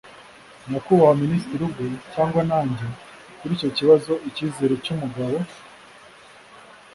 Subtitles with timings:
[0.69, 2.85] nyakubahwa minisitiri ubwe, cyangwa nanjye,
[3.39, 4.13] kuri icyo kibazo.
[4.29, 5.37] icyizere cy'umugabo